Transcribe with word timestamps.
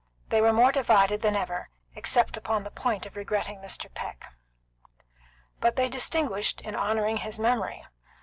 They 0.29 0.41
were 0.41 0.51
more 0.51 0.71
divided 0.71 1.21
than 1.21 1.35
ever, 1.35 1.69
except 1.93 2.35
upon 2.35 2.63
the 2.63 2.71
point 2.71 3.05
of 3.05 3.15
regretting 3.15 3.59
Mr. 3.59 3.85
Peck. 3.93 4.29
But 5.59 5.75
they 5.75 5.89
distinguished, 5.89 6.59
in 6.59 6.73
honouring 6.75 7.17
his 7.17 7.37
memory. 7.37 7.85